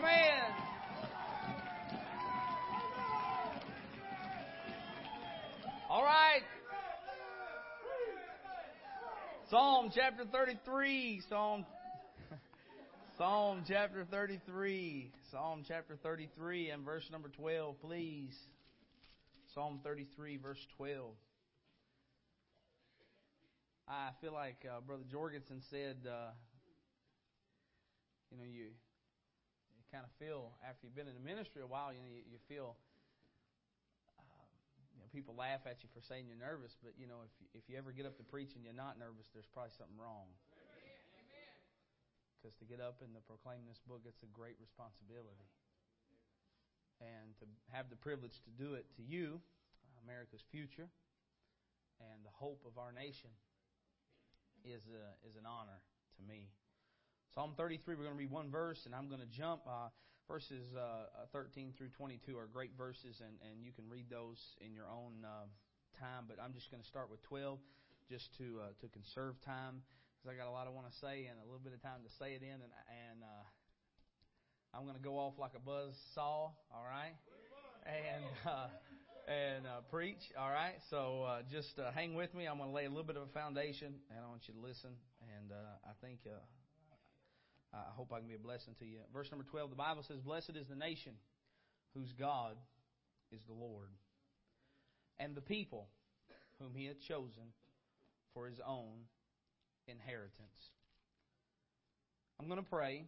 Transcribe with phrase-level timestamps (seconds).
[0.00, 0.52] Amen.
[5.90, 6.40] All right.
[9.50, 11.20] Psalm chapter 33.
[11.28, 11.66] Psalm
[13.18, 15.12] Psalm chapter 33.
[15.30, 18.34] Psalm chapter 33 and verse number 12, please.
[19.52, 21.10] Psalm 33, verse 12.
[23.86, 26.30] I feel like uh, Brother Jorgensen said, uh,
[28.30, 28.89] you know, you you
[29.90, 32.38] kind of feel after you've been in the ministry a while, you know, you, you
[32.46, 32.78] feel
[34.14, 34.22] uh,
[34.94, 37.46] you know people laugh at you for saying you're nervous, but you know, if you,
[37.58, 40.30] if you ever get up to preach and you're not nervous, there's probably something wrong.
[42.40, 45.44] Because to get up and to proclaim this book, it's a great responsibility.
[46.96, 49.44] And to have the privilege to do it to you,
[50.00, 50.88] America's future,
[52.00, 53.28] and the hope of our nation,
[54.64, 55.84] is, a, is an honor
[56.16, 56.48] to me.
[57.34, 59.62] Psalm 33, we're going to read one verse, and I'm going to jump.
[59.62, 59.86] Uh,
[60.26, 64.74] verses uh, 13 through 22 are great verses, and, and you can read those in
[64.74, 65.46] your own uh,
[66.02, 66.26] time.
[66.26, 67.58] But I'm just going to start with 12
[68.10, 69.78] just to, uh, to conserve time
[70.18, 72.02] because I got a lot I want to say and a little bit of time
[72.02, 72.58] to say it in.
[72.58, 73.46] And, and uh,
[74.74, 77.14] I'm going to go off like a buzz saw, all right?
[77.86, 78.26] And.
[78.42, 78.66] Uh,
[79.28, 80.34] and uh, preach.
[80.36, 82.46] All right, so uh, just uh, hang with me.
[82.46, 84.60] I'm going to lay a little bit of a foundation, and I want you to
[84.60, 84.90] listen.
[85.38, 86.34] And uh, I think uh,
[87.72, 88.98] I hope I can be a blessing to you.
[89.12, 91.12] Verse number 12, the Bible says, "Blessed is the nation
[91.94, 92.56] whose God
[93.30, 93.90] is the Lord,
[95.18, 95.88] and the people
[96.58, 97.52] whom He hath chosen
[98.34, 99.06] for His own
[99.86, 100.70] inheritance."
[102.40, 103.04] I'm going to pray,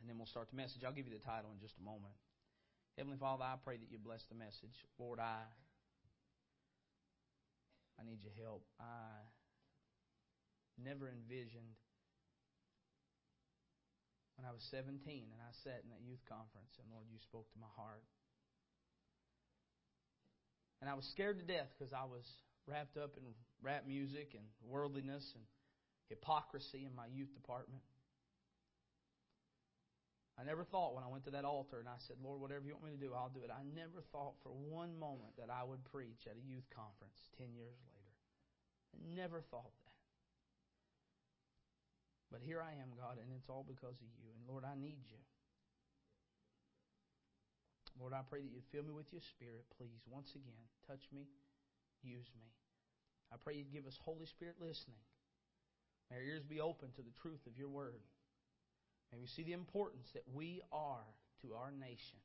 [0.00, 0.84] and then we'll start the message.
[0.84, 2.14] I'll give you the title in just a moment.
[2.98, 4.84] Heavenly Father, I pray that you bless the message.
[4.98, 5.44] Lord, I
[7.98, 8.66] I need your help.
[8.80, 9.22] I
[10.82, 11.78] never envisioned
[14.42, 17.46] when I was 17 and I sat in that youth conference and Lord, you spoke
[17.54, 18.02] to my heart.
[20.82, 22.26] And I was scared to death because I was
[22.66, 23.22] wrapped up in
[23.62, 25.46] rap music and worldliness and
[26.10, 27.86] hypocrisy in my youth department.
[30.34, 32.74] I never thought when I went to that altar and I said, Lord, whatever you
[32.74, 33.54] want me to do, I'll do it.
[33.54, 37.54] I never thought for one moment that I would preach at a youth conference 10
[37.54, 38.10] years later.
[38.90, 39.70] I never thought.
[42.32, 44.32] But here I am, God, and it's all because of you.
[44.32, 45.20] And Lord, I need you.
[48.00, 50.00] Lord, I pray that you'd fill me with your spirit, please.
[50.08, 51.28] Once again, touch me,
[52.00, 52.48] use me.
[53.28, 55.04] I pray you'd give us Holy Spirit listening.
[56.08, 58.00] May our ears be open to the truth of your word.
[59.12, 61.04] May we see the importance that we are
[61.44, 62.20] to our nation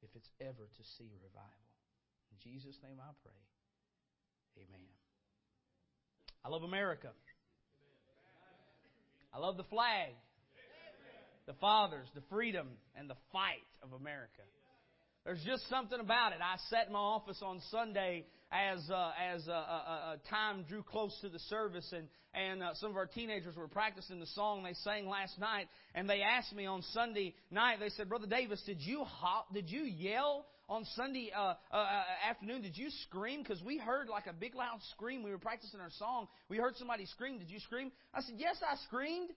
[0.00, 1.68] if it's ever to see revival.
[2.32, 3.40] In Jesus' name I pray.
[4.56, 4.88] Amen.
[6.44, 7.12] I love America.
[9.32, 10.10] I love the flag,
[11.46, 14.42] the fathers, the freedom, and the fight of America.
[15.24, 16.38] There's just something about it.
[16.42, 20.82] I sat in my office on Sunday as uh, as uh, uh, uh, time drew
[20.82, 24.64] close to the service, and and uh, some of our teenagers were practicing the song
[24.64, 27.78] they sang last night, and they asked me on Sunday night.
[27.80, 31.54] They said, "Brother Davis, did you hop, did you yell on Sunday uh,
[32.26, 32.62] afternoon?
[32.62, 33.42] Did you scream?
[33.42, 35.22] Because we heard like a big loud scream.
[35.22, 36.28] We were practicing our song.
[36.48, 37.38] We heard somebody scream.
[37.38, 39.30] Did you scream?" I said, "Yes, I screamed."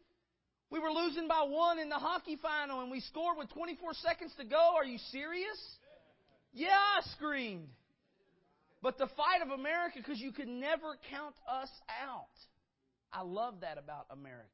[0.69, 4.31] We were losing by one in the hockey final, and we scored with 24 seconds
[4.37, 4.73] to go.
[4.75, 5.59] Are you serious?
[6.51, 7.67] Yeah, I screamed.
[8.81, 11.69] But the fight of America, because you could never count us
[12.03, 12.25] out.
[13.11, 14.49] I love that about America.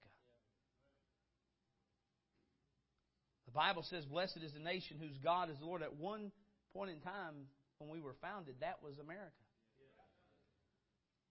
[3.46, 5.82] The Bible says, Blessed is the nation whose God is the Lord.
[5.82, 6.32] At one
[6.74, 7.34] point in time,
[7.80, 9.32] when we were founded, that was America.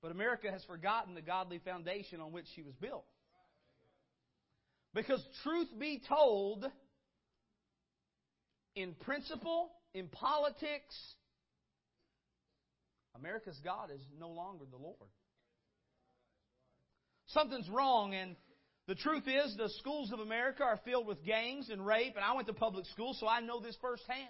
[0.01, 3.05] But America has forgotten the godly foundation on which she was built.
[4.95, 6.65] Because, truth be told,
[8.75, 10.95] in principle, in politics,
[13.17, 14.97] America's God is no longer the Lord.
[17.27, 18.37] Something's wrong, and
[18.87, 22.35] the truth is the schools of America are filled with gangs and rape, and I
[22.35, 24.27] went to public school, so I know this firsthand.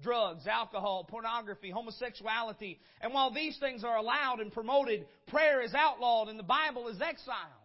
[0.00, 2.78] Drugs, alcohol, pornography, homosexuality.
[3.00, 7.00] And while these things are allowed and promoted, prayer is outlawed and the Bible is
[7.00, 7.58] exiled.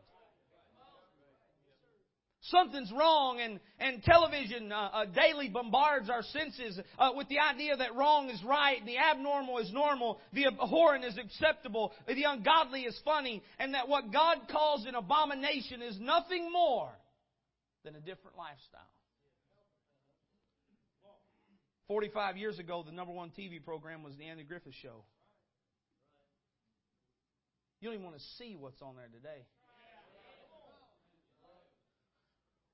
[2.47, 7.77] Something's wrong, and, and television uh, uh, daily bombards our senses uh, with the idea
[7.77, 13.00] that wrong is right, the abnormal is normal, the abhorrent is acceptable, the ungodly is
[13.06, 16.89] funny, and that what God calls an abomination is nothing more
[17.85, 18.81] than a different lifestyle.
[21.88, 25.03] 45 years ago, the number one TV program was The Andy Griffith Show.
[27.81, 29.45] You don't even want to see what's on there today.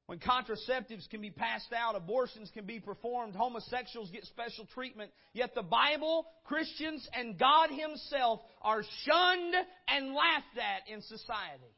[0.10, 5.54] when contraceptives can be passed out, abortions can be performed, homosexuals get special treatment, yet
[5.54, 9.54] the Bible, Christians, and God Himself are shunned
[9.88, 11.76] and laughed at in society.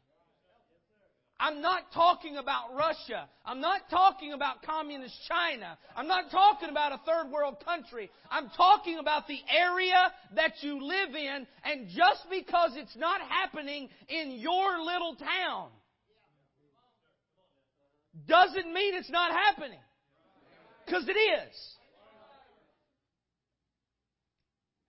[1.41, 3.27] I'm not talking about Russia.
[3.43, 5.75] I'm not talking about communist China.
[5.95, 8.11] I'm not talking about a third world country.
[8.29, 13.89] I'm talking about the area that you live in, and just because it's not happening
[14.07, 15.69] in your little town
[18.27, 19.79] doesn't mean it's not happening.
[20.85, 21.55] Because it is.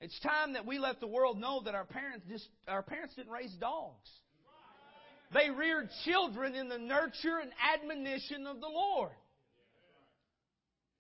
[0.03, 3.33] It's time that we let the world know that our parents just our parents didn't
[3.33, 4.11] raise dogs.
[5.33, 9.13] They reared children in the nurture and admonition of the Lord.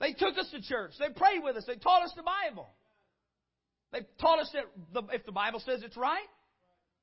[0.00, 0.92] They took us to church.
[0.98, 1.64] They prayed with us.
[1.66, 2.68] They taught us the Bible.
[3.92, 6.26] They taught us that the, if the Bible says it's right,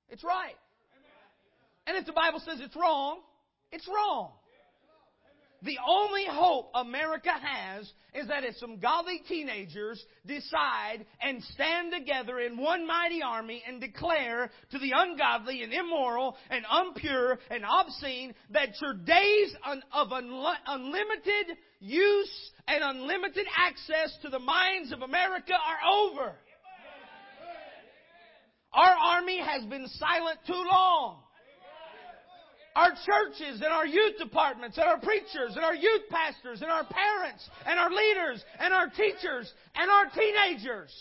[0.10, 0.56] it's right.
[1.88, 3.20] And if the Bible says it's wrong,
[3.72, 4.32] it's wrong.
[5.62, 12.40] The only hope America has is that if some godly teenagers decide and stand together
[12.40, 18.34] in one mighty army and declare to the ungodly and immoral and impure and obscene
[18.52, 19.54] that your days
[19.94, 26.36] of unlimited use and unlimited access to the minds of America are over.
[28.72, 31.24] Our army has been silent too long
[32.76, 36.86] our churches and our youth departments and our preachers and our youth pastors and our
[36.86, 40.94] parents and our leaders and our teachers and our teenagers.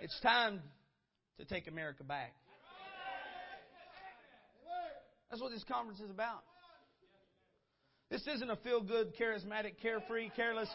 [0.00, 0.60] It's time
[1.38, 2.32] to take America back.
[5.30, 6.42] That's what this conference is about.
[8.10, 10.68] This isn't a feel good, charismatic, carefree, careless,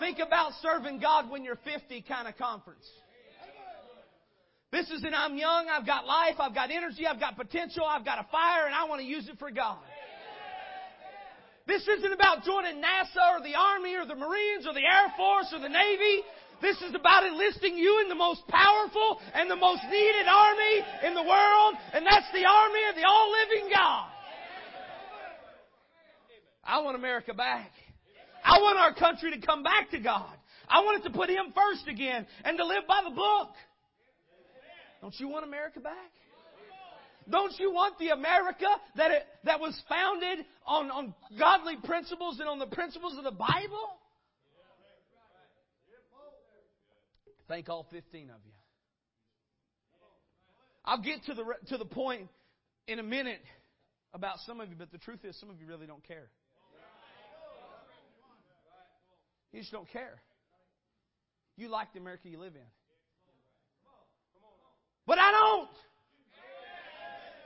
[0.00, 2.84] think about serving God when you're 50 kind of conference.
[4.72, 8.06] This is an I'm young, I've got life, I've got energy, I've got potential, I've
[8.06, 9.76] got a fire, and I want to use it for God.
[11.66, 15.52] This isn't about joining NASA or the Army or the Marines or the Air Force
[15.52, 16.24] or the Navy.
[16.62, 20.74] This is about enlisting you in the most powerful and the most needed army
[21.04, 24.08] in the world, and that's the army of the all living God.
[26.64, 27.70] I want America back.
[28.42, 30.32] I want our country to come back to God.
[30.66, 33.50] I want it to put Him first again and to live by the book.
[35.02, 36.12] Don't you want America back?
[37.28, 38.66] Don't you want the America
[38.96, 43.30] that, it, that was founded on, on godly principles and on the principles of the
[43.32, 43.98] Bible?
[47.48, 48.52] Thank all 15 of you.
[50.84, 52.28] I'll get to the, to the point
[52.86, 53.42] in a minute
[54.14, 56.28] about some of you, but the truth is, some of you really don't care.
[59.52, 60.20] You just don't care.
[61.56, 62.62] You like the America you live in.
[65.06, 65.68] But I don't.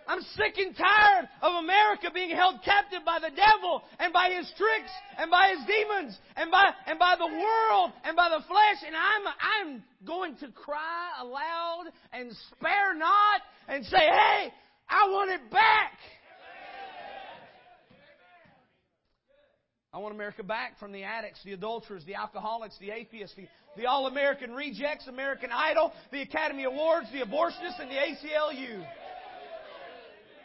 [0.08, 4.46] I'm sick and tired of America being held captive by the devil and by his
[4.56, 8.86] tricks and by his demons and by and by the world and by the flesh
[8.86, 14.52] and I'm I'm going to cry aloud and spare not and say, "Hey,
[14.88, 15.98] I want it back."
[19.96, 23.48] I want America back from the addicts, the adulterers, the alcoholics, the atheists, the,
[23.78, 28.86] the All American Rejects, American Idol, the Academy Awards, the abortionists, and the ACLU.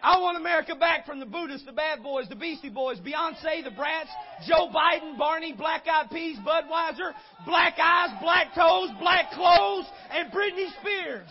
[0.02, 3.72] I want America back from the Buddhists, the Bad Boys, the Beastie Boys, Beyonce, the
[3.72, 4.08] Bratz,
[4.48, 7.12] Joe Biden, Barney, Black Eyed Peas, Budweiser,
[7.46, 11.28] Black Eyes, Black Toes, Black Clothes, and Britney Spears.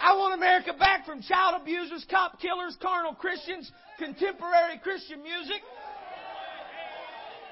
[0.00, 5.60] I want America back from child abusers, cop killers, carnal Christians, contemporary Christian music,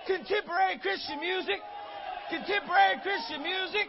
[0.08, 1.60] contemporary Christian music,
[2.32, 3.86] contemporary Christian music,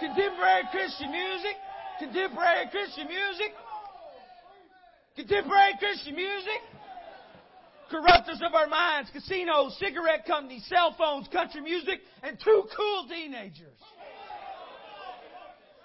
[0.00, 1.54] contemporary Christian music,
[2.02, 3.54] contemporary Christian music,
[5.14, 6.60] contemporary Christian music,
[7.86, 13.78] corruptors of our minds, casinos, cigarette companies, cell phones, country music, and two cool teenagers.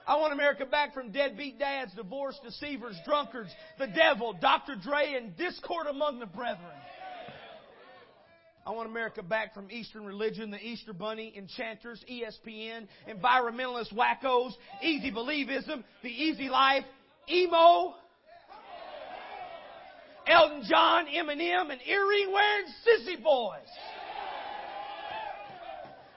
[0.07, 3.49] I want America back from deadbeat dads, divorced deceivers, drunkards,
[3.79, 4.75] the devil, Dr.
[4.75, 6.77] Dre, and discord among the brethren.
[8.67, 15.11] I want America back from Eastern religion, the Easter Bunny, enchanters, ESPN, environmentalist wackos, easy
[15.11, 16.83] believism, the easy life,
[17.29, 17.93] emo,
[20.25, 23.69] Elton John, Eminem, and earring wearing sissy boys.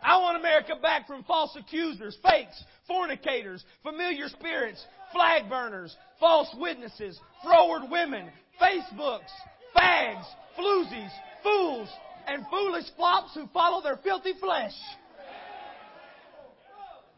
[0.03, 7.21] I want America back from false accusers, fakes, fornicators, familiar spirits, flag burners, false witnesses,
[7.45, 9.29] froward women, Facebooks,
[9.77, 10.25] fags,
[10.59, 11.11] floozies,
[11.43, 11.91] fools,
[12.29, 14.75] and foolish flops who follow their filthy flesh.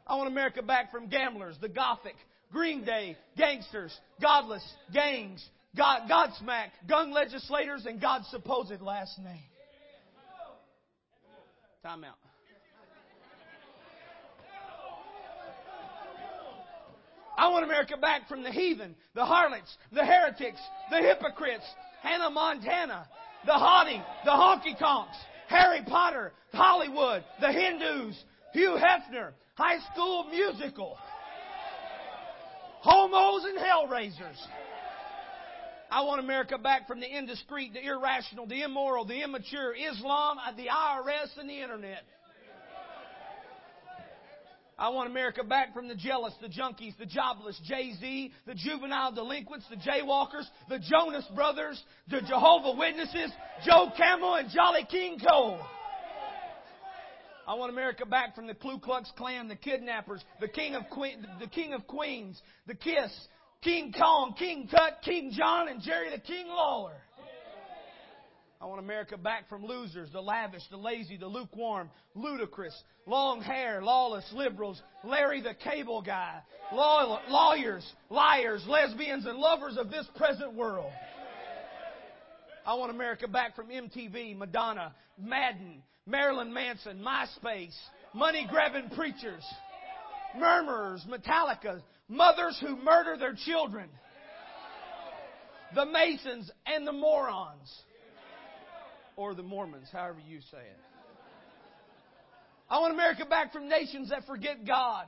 [0.07, 2.17] I want America back from gamblers, the Gothic,
[2.53, 5.45] Green Day, gangsters, godless, gangs,
[5.77, 9.39] God, Godsmack, gun legislators, and God's supposed last name.
[11.83, 12.17] Time out.
[17.39, 21.65] I want America back from the heathen, the harlots, the heretics, the hypocrites,
[22.03, 23.09] Hannah Montana,
[23.47, 25.17] the haughty, the honky conks,
[25.49, 28.17] Harry Potter, Hollywood, the Hindus,
[28.53, 30.97] Hugh Hefner, High School Musical,
[32.81, 34.39] homos and hellraisers.
[35.91, 40.67] I want America back from the indiscreet, the irrational, the immoral, the immature, Islam, the
[40.67, 42.05] IRS, and the internet.
[44.81, 49.13] I want America back from the jealous, the junkies, the jobless, Jay Z, the juvenile
[49.13, 53.31] delinquents, the jaywalkers, the Jonas Brothers, the Jehovah Witnesses,
[53.63, 55.61] Joe Camel, and Jolly King Cole.
[57.47, 61.27] I want America back from the Ku Klux Klan, the kidnappers, the King of Queen,
[61.41, 63.13] the King of Queens, the Kiss,
[63.61, 66.97] King Kong, King Tut, King John, and Jerry the King Lawler.
[68.63, 72.75] I want America back from losers, the lavish, the lazy, the lukewarm, Ludacris,
[73.07, 79.91] long hair, lawless liberals, Larry the cable guy, law- lawyers, liars, lesbians, and lovers of
[79.91, 80.93] this present world.
[82.67, 87.75] I want America back from MTV, Madonna, Madden, Marilyn Manson, MySpace,
[88.13, 89.43] money grabbing preachers,
[90.39, 93.89] murmurers, Metallica, mothers who murder their children,
[95.75, 97.85] the Masons, and the morons
[99.21, 100.81] or the Mormons, however you say it.
[102.71, 105.05] I want America back from nations that forget God,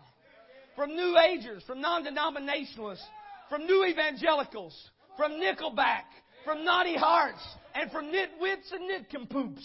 [0.77, 3.07] from New Agers, from non denominationalists,
[3.49, 4.77] from New Evangelicals,
[5.17, 6.05] from Nickelback,
[6.45, 7.41] from Naughty Hearts,
[7.75, 9.65] and from nitwits and nitcompoops.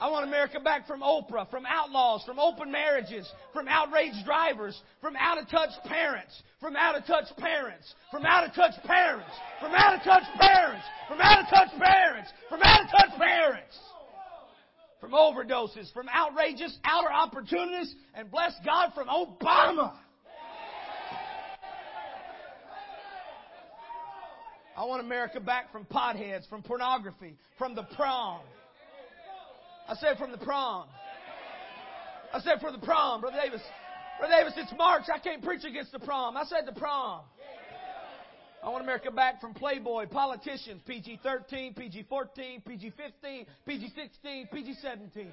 [0.00, 5.14] I want America back from Oprah, from outlaws, from open marriages, from outraged drivers, from
[5.14, 9.28] out of touch parents, from out of touch parents, from out of touch parents,
[9.60, 13.78] from out of touch parents, from out of touch parents, from out of touch parents,
[15.02, 19.92] from overdoses, from outrageous outer opportunities, and bless God from Obama.
[24.74, 28.40] I want America back from potheads, from pornography, from the prom.
[29.90, 30.86] I said from the prom.
[32.32, 33.60] I said for the prom, Brother Davis.
[34.20, 35.02] Brother Davis, it's March.
[35.12, 36.36] I can't preach against the prom.
[36.36, 37.22] I said the prom.
[38.62, 44.48] I want America back from Playboy, politicians, PG 13, PG 14, PG 15, PG 16,
[44.52, 45.32] PG 17.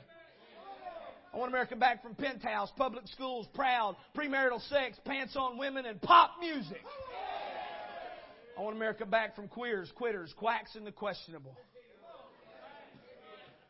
[1.34, 6.02] I want America back from penthouse, public schools, proud, premarital sex, pants on women, and
[6.02, 6.82] pop music.
[8.58, 11.56] I want America back from queers, quitters, quacks, and the questionable.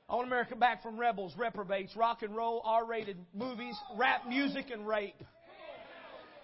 [0.10, 4.68] I want America back from rebels, reprobates, rock and roll, R rated movies, rap music,
[4.72, 5.22] and rape.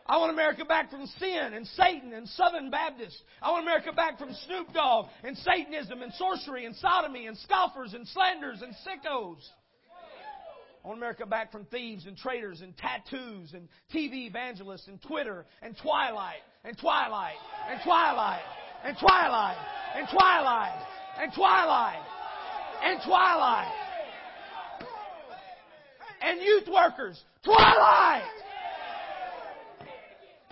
[0.06, 3.22] I want America back from sin and Satan and Southern Baptists.
[3.42, 7.94] I want America back from Snoop Dogg and Satanism and sorcery and sodomy and scoffers
[7.94, 9.38] and slanders and sickos.
[10.84, 15.46] I want America back from thieves and traitors and tattoos and TV evangelists and Twitter
[15.62, 17.38] and Twilight and Twilight
[17.72, 18.42] and Twilight
[18.84, 19.56] and Twilight
[19.96, 20.86] and Twilight and Twilight
[21.22, 22.04] and Twilight
[22.84, 23.72] and twilight.
[26.22, 27.22] And youth workers.
[27.44, 28.24] Twilight!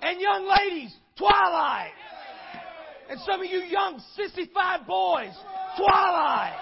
[0.01, 1.91] And young ladies, Twilight.
[3.09, 5.31] And some of you young 65 boys,
[5.77, 6.57] Twilight.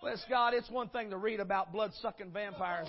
[0.00, 2.88] Bless God, it's one thing to read about blood sucking vampires.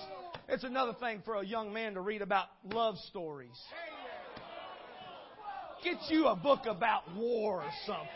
[0.50, 3.58] It's another thing for a young man to read about love stories.
[5.84, 8.08] Get you a book about war or something.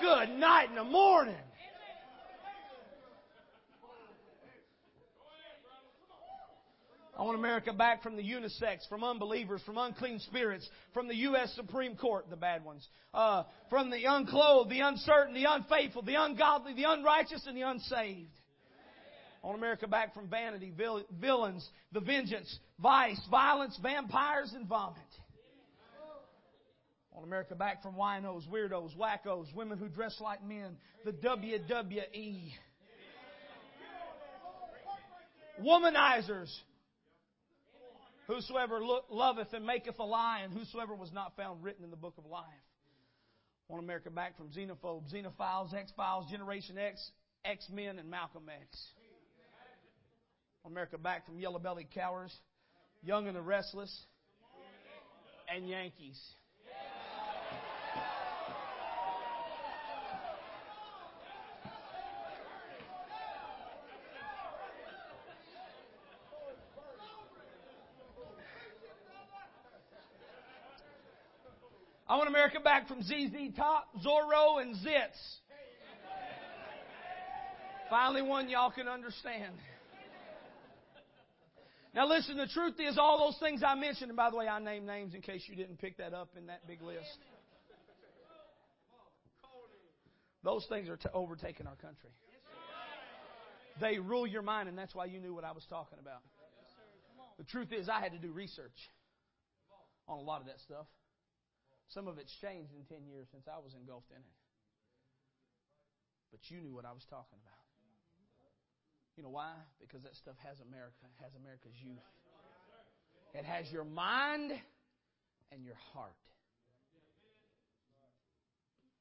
[0.00, 1.36] Good night in the morning.
[7.16, 11.52] I want America back from the unisex, from unbelievers, from unclean spirits, from the U.S.
[11.54, 16.74] Supreme Court, the bad ones, uh, from the unclothed, the uncertain, the unfaithful, the ungodly,
[16.74, 18.32] the unrighteous, and the unsaved.
[19.42, 24.98] I want America back from vanity, vill- villains, the vengeance, vice, violence, vampires, and vomit.
[27.14, 32.50] Want America back from winos, weirdos, wackos, women who dress like men, the WWE.
[35.62, 36.52] Womanizers,
[38.26, 38.80] Whosoever
[39.10, 42.24] loveth and maketh a lie, and whosoever was not found written in the book of
[42.24, 42.44] life.
[43.68, 47.10] I want America back from xenophobes, xenophiles, X Files, Generation X,
[47.44, 48.78] X Men, and Malcolm X.
[50.62, 52.34] Want America back from yellow bellied cowards,
[53.02, 53.94] young and the restless,
[55.54, 56.18] and Yankees.
[72.14, 75.18] I want America back from ZZ Top, Zorro, and Zits.
[77.90, 79.54] Finally, one y'all can understand.
[81.92, 84.60] Now, listen, the truth is, all those things I mentioned, and by the way, I
[84.60, 87.18] named names in case you didn't pick that up in that big list.
[90.44, 92.10] Those things are t- overtaking our country.
[93.80, 96.22] They rule your mind, and that's why you knew what I was talking about.
[97.38, 98.78] The truth is, I had to do research
[100.06, 100.86] on a lot of that stuff.
[101.92, 104.38] Some of it's changed in 10 years since I was engulfed in it.
[106.32, 107.64] But you knew what I was talking about.
[109.16, 109.54] You know why?
[109.78, 112.02] Because that stuff has America, has America's youth.
[113.34, 114.50] It has your mind
[115.52, 116.18] and your heart.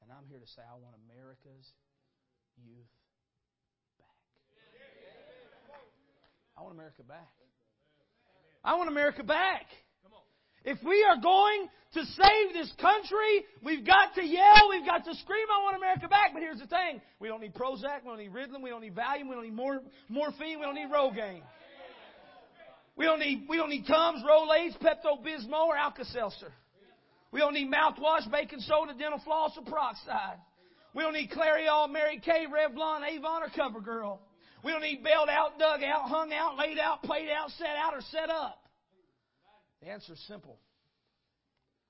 [0.04, 1.66] And I'm here to say I want America's
[2.62, 2.94] youth
[3.98, 4.14] back.
[6.58, 7.34] I want America back.
[8.64, 9.66] I want America back.
[10.66, 15.14] If we are going to save this country, we've got to yell, we've got to
[15.16, 16.32] scream, I want America back.
[16.34, 17.02] But here's the thing.
[17.20, 19.56] We don't need Prozac, we don't need Ritalin, we don't need Valium, we don't need
[19.56, 21.42] mor- morphine, we don't need Rogaine.
[22.96, 26.52] We don't need, we don't need Tums, Rolaids, Pepto-Bismol, or Alka-Seltzer.
[27.32, 30.38] We don't need mouthwash, baking soda, dental floss, or peroxide.
[30.94, 34.20] We don't need Clairol, Mary Kay, Revlon, Avon, or CoverGirl.
[34.64, 37.96] We don't need bailed out, dug out, hung out, laid out, played out, set out,
[37.96, 38.63] or set up.
[39.84, 40.58] The answer is simple.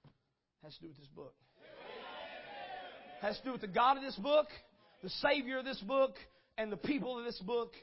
[0.04, 1.36] It has to do with this book.
[3.22, 4.48] It has to do with the God of this book,
[5.04, 6.16] the Savior of this book,
[6.58, 7.74] and the people of this book.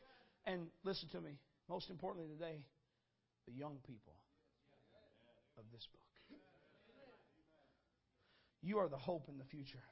[0.46, 1.38] And listen to me,
[1.68, 2.64] most importantly today,
[3.46, 4.14] the young people
[5.56, 6.00] of this book.
[8.62, 9.84] You are the hope in the future.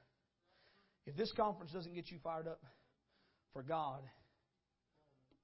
[1.07, 2.61] If this conference doesn't get you fired up
[3.53, 4.01] for God,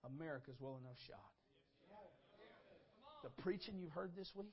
[0.04, 1.31] America's well enough shot.
[3.22, 4.53] The preaching you've heard this week,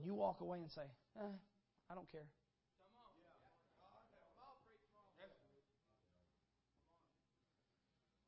[0.00, 0.88] and you walk away and say,
[1.20, 1.36] eh,
[1.90, 2.24] I don't care.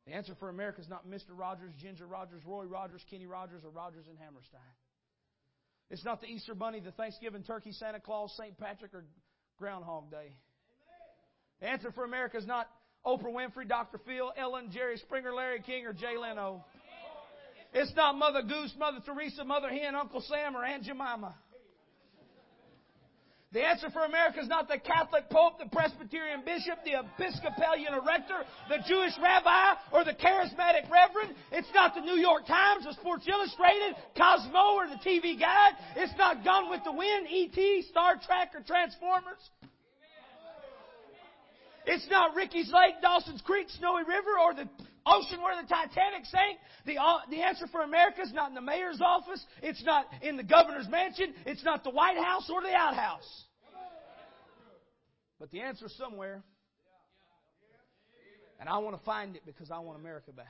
[0.06, 1.30] The answer for America is not Mr.
[1.30, 4.60] Rogers, Ginger Rogers, Roy Rogers, Kenny Rogers, or Rodgers and Hammerstein.
[5.88, 8.58] It's not the Easter Bunny, the Thanksgiving turkey, Santa Claus, St.
[8.58, 9.04] Patrick, or
[9.58, 10.34] Groundhog Day.
[11.60, 12.66] The answer for America is not
[13.06, 13.98] Oprah Winfrey, Dr.
[14.04, 16.64] Phil, Ellen, Jerry Springer, Larry King, or Jay Leno.
[17.72, 21.34] It's not Mother Goose, Mother Teresa, Mother Hen, Uncle Sam, or Aunt Jemima.
[23.52, 28.48] The answer for America is not the Catholic Pope, the Presbyterian Bishop, the Episcopalian Rector,
[28.70, 31.36] the Jewish Rabbi, or the Charismatic Reverend.
[31.52, 35.76] It's not the New York Times, or Sports Illustrated, Cosmo, or the TV Guide.
[35.96, 39.50] It's not Gone with the Wind, E.T., Star Trek, or Transformers.
[41.84, 44.68] It's not Ricky's Lake, Dawson's Creek, Snowy River, or the
[45.06, 46.58] ocean where the Titanic sank.
[46.86, 49.44] The, uh, the answer for America is not in the mayor's office.
[49.62, 51.34] It's not in the governor's mansion.
[51.46, 53.44] It's not the White House or the outhouse.
[55.38, 56.42] But the answer is somewhere.
[58.60, 60.46] And I want to find it because I want America back.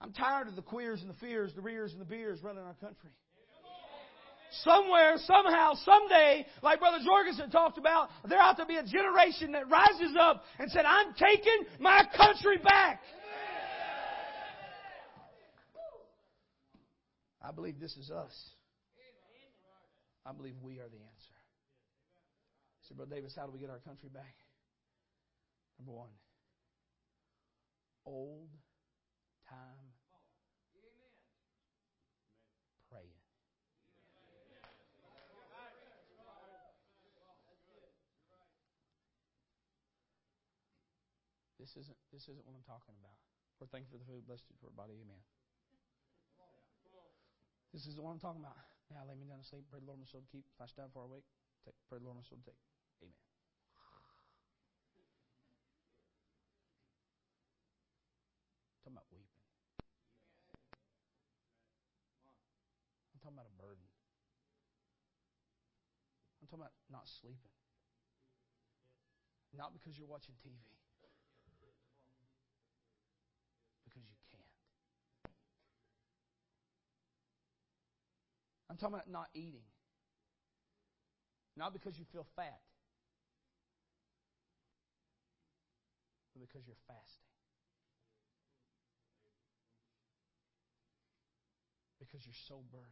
[0.00, 2.74] I'm tired of the queers and the fears, the rears and the beers running our
[2.74, 3.10] country.
[4.62, 9.68] Somewhere, somehow, someday, like Brother Jorgensen talked about, there ought to be a generation that
[9.68, 13.00] rises up and said, I'm taking my country back.
[17.42, 18.32] I believe this is us.
[20.24, 21.34] I believe we are the answer.
[22.88, 24.34] So, Brother Davis, how do we get our country back?
[25.78, 26.10] Number one,
[28.06, 28.48] old
[29.48, 29.58] time
[32.90, 33.08] praying.
[41.64, 43.16] This isn't this isn't what I'm talking about.
[43.56, 45.16] Lord, thank you for the food, blessed for your body, amen.
[47.72, 48.60] This is what I'm talking about.
[48.92, 49.64] Now lay me down to sleep.
[49.72, 50.44] Pray the Lord my soul to keep.
[50.60, 51.24] Flash down for our wake.
[51.64, 52.60] Take, pray the Lord my soul to take.
[53.00, 53.16] Amen.
[58.84, 59.40] Talking about weeping.
[63.08, 63.88] I'm talking about a burden.
[66.44, 67.56] I'm talking about not sleeping.
[69.56, 70.60] Not because you're watching TV.
[73.84, 74.50] Because you can't.
[78.74, 79.62] I'm talking about not eating.
[81.56, 82.58] Not because you feel fat,
[86.34, 87.30] but because you're fasting.
[92.02, 92.90] Because you're so burdened.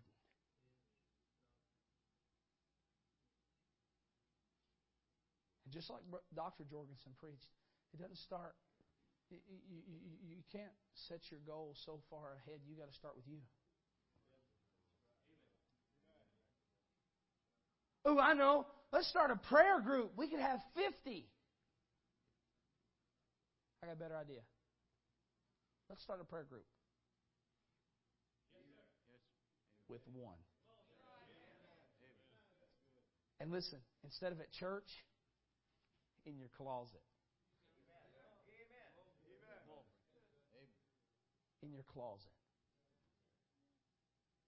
[5.66, 6.62] And just like Dr.
[6.62, 7.51] Jorgensen preached,
[7.92, 8.55] it doesn't start,
[9.31, 9.83] you, you,
[10.31, 12.61] you, can't set your goal so far ahead.
[12.71, 13.42] you got to start with you.
[18.05, 18.67] Oh, I know.
[18.93, 20.12] Let's start a prayer group.
[20.17, 21.27] We could have 50.
[23.83, 24.41] I got a better idea.
[25.88, 26.65] Let's start a prayer group
[29.88, 30.38] with one.
[33.41, 34.88] And listen, instead of at church,
[36.25, 37.03] in your closet.
[41.62, 42.33] In your closet.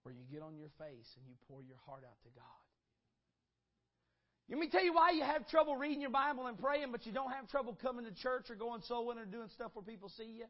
[0.02, 2.63] Where you get on your face and you pour your heart out to God.
[4.50, 7.12] Let me tell you why you have trouble reading your Bible and praying, but you
[7.12, 10.10] don't have trouble coming to church or going soul winning or doing stuff where people
[10.10, 10.44] see you.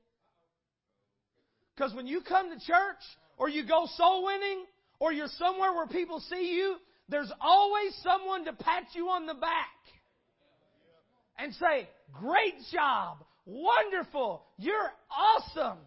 [1.75, 3.03] Because when you come to church
[3.37, 4.65] or you go soul winning
[4.99, 6.77] or you're somewhere where people see you,
[7.09, 9.69] there's always someone to pat you on the back
[11.39, 13.19] and say, Great job!
[13.47, 14.45] Wonderful!
[14.59, 15.79] You're awesome!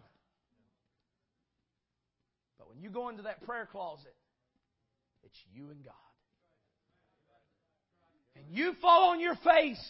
[2.58, 4.14] But when you go into that prayer closet,
[5.24, 5.94] it's you and God.
[8.50, 9.82] You fall on your face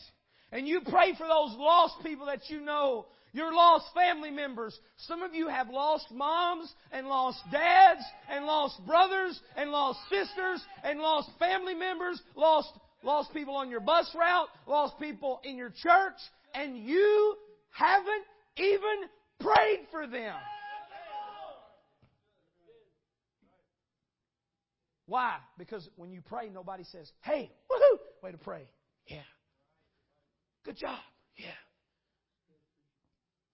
[0.53, 4.79] and you pray for those lost people that you know your lost family members.
[4.97, 10.63] Some of you have lost moms and lost dads and lost brothers and lost sisters
[10.83, 12.71] and lost family members, lost,
[13.03, 16.17] lost people on your bus route, lost people in your church,
[16.55, 17.37] and you
[17.71, 18.25] haven't
[18.57, 19.09] even
[19.41, 20.35] prayed for them.
[25.09, 25.37] Why?
[25.57, 28.69] Because when you pray, nobody says, hey, woohoo, way to pray.
[29.07, 29.23] Yeah.
[30.65, 30.99] Good job.
[31.37, 31.47] Yeah.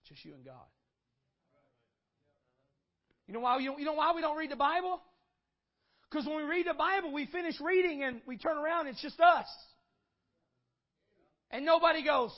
[0.07, 0.67] Just you and God.
[3.25, 5.01] You know why, you know why we don't read the Bible?
[6.11, 9.19] Because when we read the Bible, we finish reading and we turn around, it's just
[9.19, 9.47] us.
[11.51, 12.31] And nobody goes,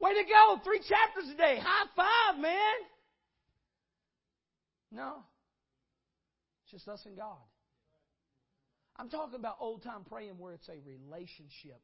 [0.00, 1.58] Way to go, three chapters a day.
[1.60, 2.52] High five, man.
[4.92, 5.24] No.
[6.62, 7.36] It's just us and God.
[8.98, 11.80] I'm talking about old time praying where it's a relationship,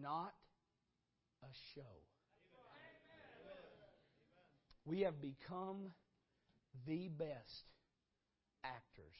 [0.00, 0.32] not
[1.42, 1.82] a show.
[4.84, 5.92] We have become
[6.86, 7.64] the best
[8.64, 9.16] actors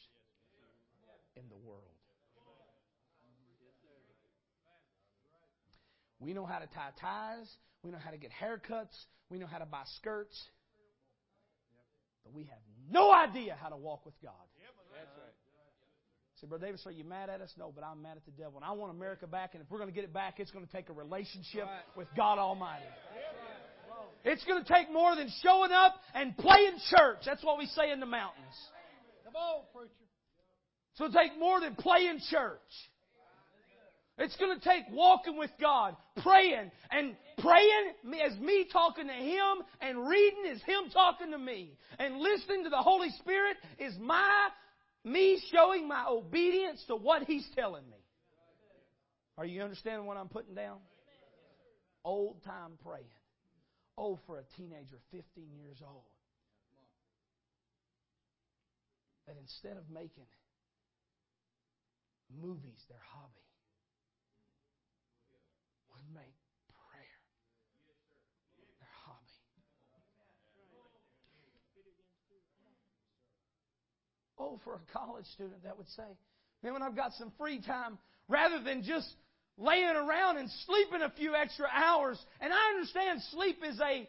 [1.37, 1.85] in the world.
[6.21, 7.49] We know how to tie ties.
[7.83, 8.95] We know how to get haircuts.
[9.31, 10.39] We know how to buy skirts.
[12.25, 14.35] But we have no idea how to walk with God.
[16.41, 16.47] Right.
[16.47, 17.53] Say, Brother Davis, are you mad at us?
[17.59, 18.57] No, but I'm mad at the devil.
[18.57, 20.67] And I want America back, and if we're going to get it back, it's going
[20.67, 22.85] to take a relationship with God Almighty.
[24.25, 27.19] It's going to take more than showing up and playing church.
[27.25, 28.55] That's what we say in the mountains.
[29.25, 29.93] Come on, preacher.
[30.93, 32.59] It's going to take more than playing church.
[34.19, 39.65] It's going to take walking with God, praying, and praying as me talking to Him,
[39.81, 44.49] and reading is Him talking to me, and listening to the Holy Spirit is my
[45.05, 47.97] me showing my obedience to what He's telling me.
[49.39, 50.79] Are you understanding what I'm putting down?
[52.05, 53.07] Old time praying.
[53.97, 55.25] Oh, for a teenager, 15
[55.63, 56.05] years old.
[59.27, 60.27] That instead of making
[62.31, 63.47] movies their hobby,
[65.93, 66.37] would make
[66.69, 67.21] prayer
[68.79, 69.21] their hobby.
[74.41, 76.09] Oh, for a college student that would say,
[76.63, 79.07] man, when I've got some free time, rather than just
[79.59, 82.19] laying around and sleeping a few extra hours.
[82.41, 84.09] And I understand sleep is a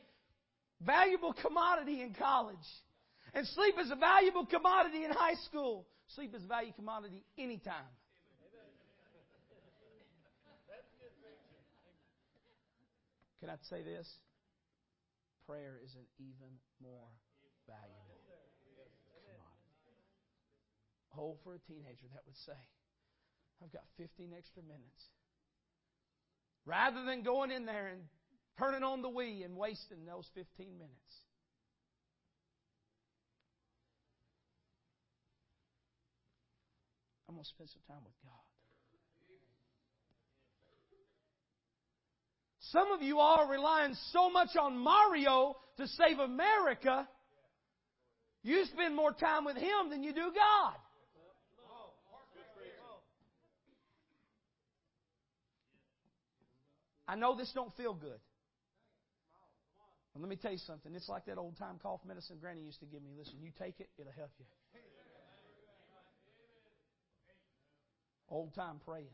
[0.79, 2.55] valuable commodity in college.
[3.33, 5.85] And sleep is a valuable commodity in high school.
[6.15, 7.91] Sleep is a valuable commodity anytime.
[13.41, 14.07] Can I say this?
[15.47, 17.09] Prayer is an even more
[17.65, 18.31] valuable commodity.
[21.17, 22.59] Oh, for a teenager that would say,
[23.63, 25.11] I've got 15 extra minutes
[26.65, 28.01] Rather than going in there and
[28.59, 30.93] turning on the Wii and wasting those 15 minutes.
[37.27, 38.31] I'm going to spend some time with God.
[42.71, 47.07] Some of you are relying so much on Mario to save America,
[48.43, 50.75] you spend more time with him than you do God.
[57.11, 58.21] I know this don't feel good.
[60.13, 60.95] Well, let me tell you something.
[60.95, 63.09] It's like that old time cough medicine Granny used to give me.
[63.17, 64.45] Listen, you take it, it'll help you.
[68.29, 69.11] Old time praying.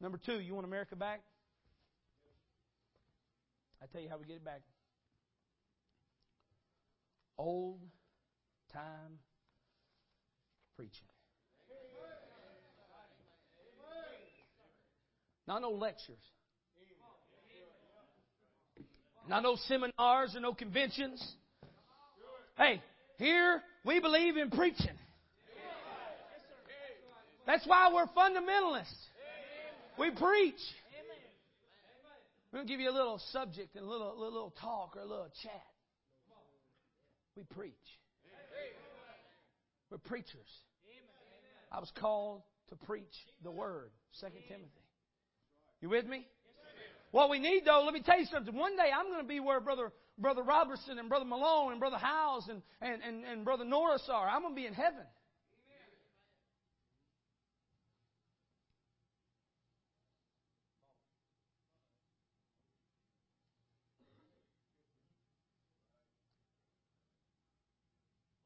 [0.00, 1.20] Number two, you want America back?
[3.82, 4.62] I tell you how we get it back.
[7.36, 7.80] Old
[8.72, 9.18] time
[10.76, 11.09] preaching.
[15.50, 16.22] Not no lectures.
[19.28, 21.20] Not no seminars or no conventions.
[22.56, 22.80] Hey,
[23.18, 24.96] here we believe in preaching.
[27.48, 28.94] That's why we're fundamentalists.
[29.98, 30.54] We preach.
[32.52, 35.00] We're going to give you a little subject and a little, little, little talk or
[35.00, 35.66] a little chat.
[37.36, 37.74] We preach.
[39.90, 40.48] We're preachers.
[41.72, 43.90] I was called to preach the word.
[44.12, 44.79] Second Timothy.
[45.80, 46.26] You with me?
[47.10, 48.54] What we need though, let me tell you something.
[48.54, 51.96] One day I'm going to be where Brother Brother Robertson and Brother Malone and Brother
[51.96, 54.28] Howes and, and, and, and Brother Norris are.
[54.28, 55.06] I'm going to be in heaven.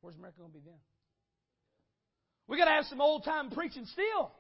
[0.00, 0.74] Where's America going to be then?
[2.46, 4.32] We got to have some old time preaching still.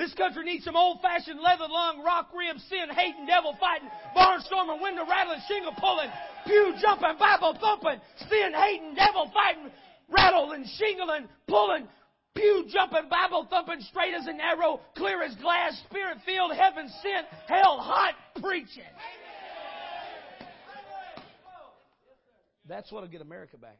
[0.00, 4.80] This country needs some old fashioned leather lung, rock rib, sin hating, devil fighting, barnstorming,
[4.80, 6.08] window rattling, shingle pulling,
[6.46, 9.70] pew jumping, Bible thumping, sin hating, devil fighting,
[10.08, 11.86] rattling, shingling, pulling,
[12.34, 17.26] pew jumping, Bible thumping, straight as an arrow, clear as glass, spirit filled, heaven sent,
[17.46, 18.88] hell hot preaching.
[22.66, 23.76] That's what'll get America back.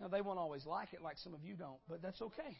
[0.00, 2.56] Now, they won't always like it like some of you don't, but that's okay.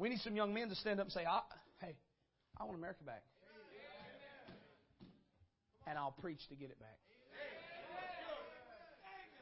[0.00, 1.24] We need some young men to stand up and say,
[1.80, 1.94] hey,
[2.58, 3.22] I want America back.
[5.86, 6.98] And I'll preach to get it back.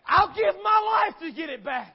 [0.04, 1.94] I'll give my life to get it back.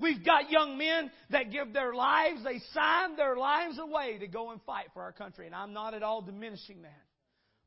[0.00, 4.52] We've got young men that give their lives, they sign their lives away to go
[4.52, 5.46] and fight for our country.
[5.46, 7.02] And I'm not at all diminishing that.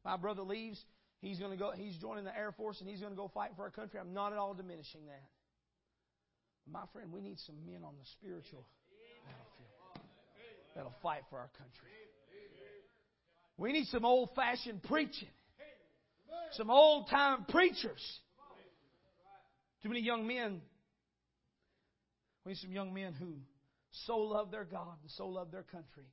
[0.04, 0.84] My brother leaves
[1.22, 1.72] He's going to go.
[1.76, 4.00] He's joining the Air Force and he's going to go fight for our country.
[4.00, 5.28] I'm not at all diminishing that.
[6.72, 8.66] My friend, we need some men on the spiritual
[10.80, 11.90] that'll fight for our country.
[13.58, 15.28] We need some old fashioned preaching.
[16.54, 18.02] Some old time preachers.
[19.84, 20.62] Too many young men.
[22.46, 23.34] We need some young men who
[24.06, 26.06] so love their God and so love their country,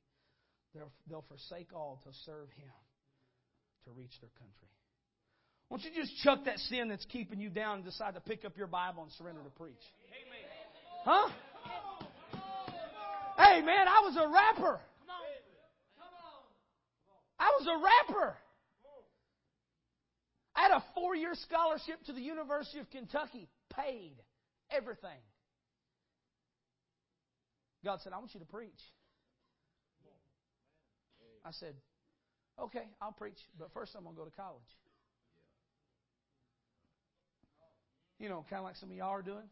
[0.73, 2.73] they'll forsake all to serve Him
[3.85, 4.67] to reach their country.
[5.69, 8.57] Won't you just chuck that sin that's keeping you down and decide to pick up
[8.57, 9.73] your Bible and surrender to preach?
[11.05, 11.29] Huh?
[13.37, 14.79] Hey, man, I was a rapper.
[17.39, 18.35] I was a rapper.
[20.55, 24.15] I had a four year scholarship to the University of Kentucky, paid
[24.71, 25.21] everything.
[27.85, 28.81] God said, I want you to preach.
[31.45, 31.75] I said,
[32.59, 34.61] okay, I'll preach, but first I'm going to go to college.
[38.19, 39.47] You know, kind of like some of y'all are doing.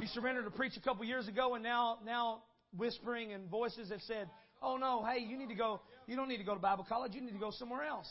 [0.00, 2.42] You surrendered to preach a couple years ago, and now, now
[2.76, 4.28] whispering and voices have said,
[4.60, 5.80] "Oh no, hey, you need to go.
[6.06, 7.14] You don't need to go to Bible college.
[7.14, 8.08] You need to go somewhere else."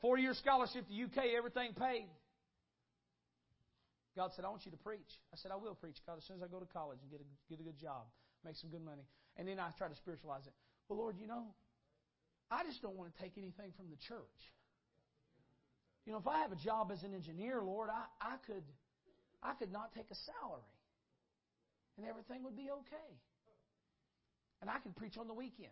[0.00, 2.10] Four year scholarship to UK, everything paid.
[4.16, 5.08] God said, I want you to preach.
[5.32, 7.20] I said, I will preach, God, as soon as I go to college and get
[7.22, 8.04] a, get a good job,
[8.44, 9.06] make some good money.
[9.38, 10.52] And then I try to spiritualize it.
[10.88, 11.54] Well, Lord, you know,
[12.50, 14.40] I just don't want to take anything from the church.
[16.06, 18.64] You know, if I have a job as an engineer, Lord, I, I could
[19.42, 20.62] I could not take a salary.
[21.98, 23.10] And everything would be okay.
[24.60, 25.70] And I could preach on the weekends,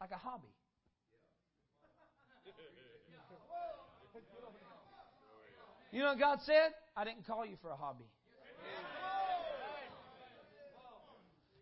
[0.00, 0.48] like a hobby.
[5.92, 6.74] You know what God said?
[6.96, 8.04] I didn't call you for a hobby.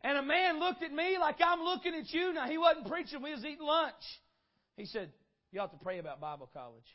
[0.03, 2.33] And a man looked at me like I'm looking at you.
[2.33, 3.23] Now, he wasn't preaching.
[3.23, 3.95] We was eating lunch.
[4.77, 5.11] He said,
[5.51, 6.87] you ought to pray about Bible college.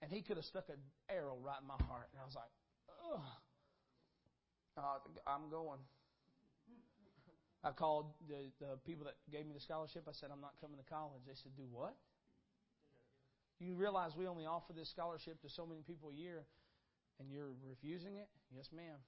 [0.00, 0.78] And he could have stuck an
[1.10, 2.08] arrow right in my heart.
[2.12, 2.50] And I was like,
[3.12, 3.26] ugh.
[5.26, 5.80] I'm going.
[7.64, 10.06] I called the, the people that gave me the scholarship.
[10.06, 11.22] I said, I'm not coming to college.
[11.26, 11.96] They said, Do what?
[13.58, 16.46] You realize we only offer this scholarship to so many people a year,
[17.18, 18.28] and you're refusing it?
[18.54, 19.02] Yes, ma'am.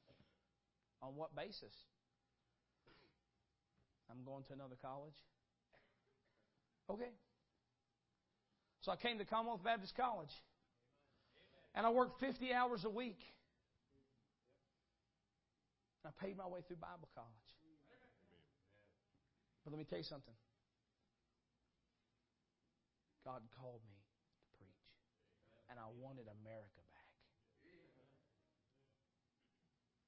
[1.03, 1.73] On what basis?
[4.11, 5.15] I'm going to another college.
[6.91, 7.15] Okay.
[8.81, 10.35] So I came to Commonwealth Baptist College.
[11.75, 13.21] And I worked 50 hours a week.
[16.05, 17.51] I paid my way through Bible college.
[19.65, 20.35] But let me tell you something.
[23.25, 24.89] God called me to preach.
[25.69, 27.11] And I wanted America back.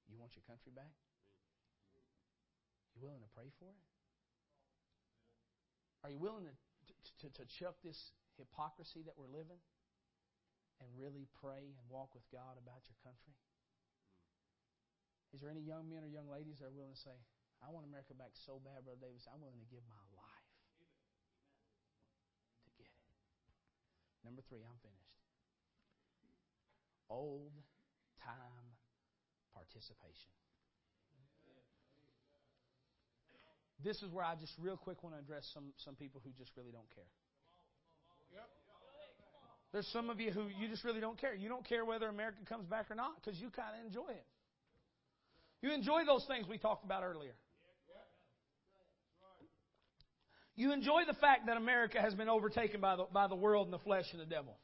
[0.09, 0.92] You want your country back?
[2.96, 3.81] You willing to pray for it?
[6.05, 6.94] Are you willing to, to,
[7.25, 9.61] to, to chuck this hypocrisy that we're living?
[10.83, 13.38] And really pray and walk with God about your country?
[15.33, 17.16] Is there any young men or young ladies that are willing to say,
[17.62, 20.51] I want America back so bad, Brother Davis, I'm willing to give my life
[22.66, 23.07] to get it.
[24.27, 25.16] Number three, I'm finished.
[27.09, 27.55] Old
[28.21, 28.66] time
[29.55, 30.35] participation.
[33.83, 36.55] This is where I just real quick want to address some, some people who just
[36.55, 37.11] really don't care.
[39.73, 41.35] There's some of you who you just really don't care.
[41.35, 44.27] You don't care whether America comes back or not because you kind of enjoy it.
[45.63, 47.33] You enjoy those things we talked about earlier.
[50.55, 53.73] You enjoy the fact that America has been overtaken by the, by the world and
[53.73, 54.55] the flesh and the devil.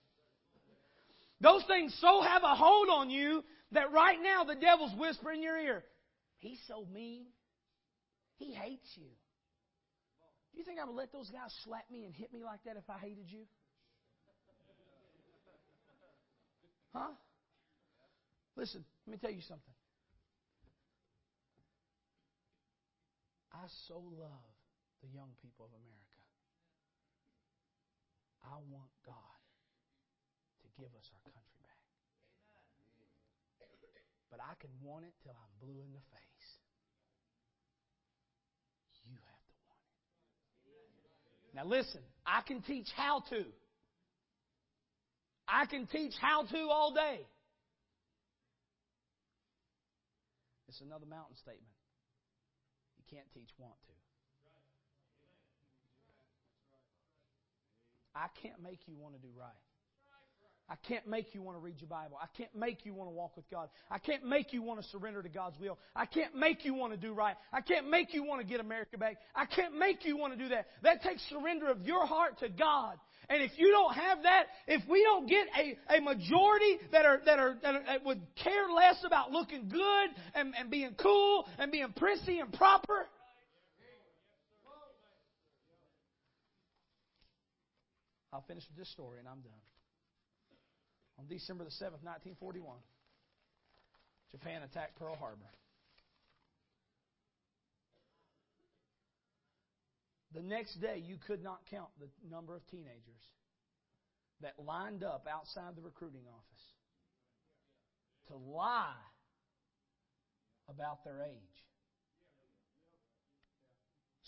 [1.41, 3.43] Those things so have a hold on you
[3.73, 5.85] that right now the devil's whispering in your ear,
[6.41, 7.27] He's so mean.
[8.37, 9.11] He hates you.
[10.53, 12.77] Do you think I would let those guys slap me and hit me like that
[12.77, 13.43] if I hated you?
[16.95, 17.13] Huh?
[18.57, 19.75] Listen, let me tell you something.
[23.53, 24.55] I so love
[25.03, 26.23] the young people of America.
[28.43, 29.39] I want God
[30.63, 31.83] to give us our country back.
[34.31, 36.49] But I can want it till I'm blue in the face.
[39.07, 41.55] You have to want it.
[41.55, 43.45] Now listen, I can teach how to.
[45.49, 47.27] I can teach how to all day.
[50.69, 51.73] It's another mountain statement.
[52.99, 53.93] You can't teach want to.
[58.15, 59.63] I can't make you want to do right.
[60.71, 62.19] I can't make you want to read your Bible.
[62.23, 63.71] I can't make you want to walk with God.
[63.91, 65.79] I can't make you want to surrender to God's will.
[65.97, 67.37] I can't make you want to do right.
[67.53, 69.17] I can't make you want to get America back.
[69.35, 70.67] I can't make you want to do that.
[70.83, 72.99] That takes surrender of your heart to God.
[73.31, 77.21] And if you don't have that, if we don't get a, a majority that are,
[77.25, 81.47] that are, that, are, that would care less about looking good and, and being cool
[81.59, 83.07] and being prissy and proper,
[88.33, 89.68] I'll finish with this story and I'm done.
[91.19, 92.79] On December the 7th, 1941,
[94.31, 95.51] Japan attacked Pearl Harbor.
[100.35, 103.25] The next day, you could not count the number of teenagers
[104.43, 106.65] that lined up outside the recruiting office
[108.29, 108.93] to lie
[110.69, 111.65] about their age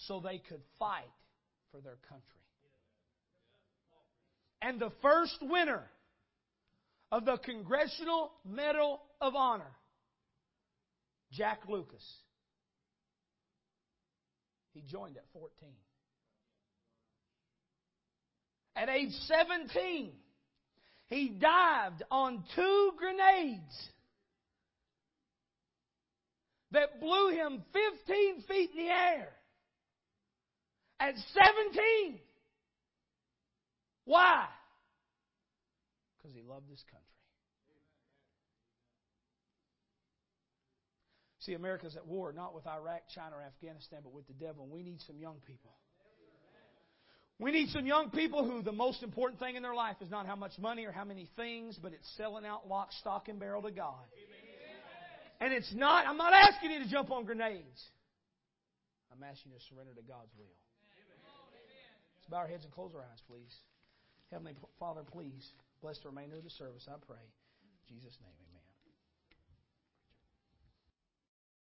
[0.07, 1.05] so they could fight
[1.71, 2.25] for their country.
[4.63, 5.85] And the first winner
[7.13, 9.73] of the Congressional Medal of Honor,
[11.33, 12.05] Jack Lucas.
[14.73, 15.51] He joined at 14.
[18.77, 20.13] At age 17,
[21.09, 23.89] he dived on two grenades
[26.71, 29.29] that blew him 15 feet in the air.
[31.01, 32.21] At 17.
[34.05, 34.47] Why?
[36.21, 37.07] Because he loved this country.
[41.41, 44.65] See, America's at war not with Iraq, China, or Afghanistan, but with the devil.
[44.65, 45.73] And we need some young people.
[47.39, 50.27] We need some young people who the most important thing in their life is not
[50.27, 53.63] how much money or how many things, but it's selling out lock, stock, and barrel
[53.63, 54.05] to God.
[55.41, 57.81] And it's not, I'm not asking you to jump on grenades.
[59.11, 60.53] I'm asking you to surrender to God's will.
[62.19, 63.57] Let's bow our heads and close our eyes, please.
[64.31, 65.49] Heavenly Father, please
[65.81, 67.25] bless the remainder of the service, I pray.
[67.89, 68.50] In Jesus' name, amen.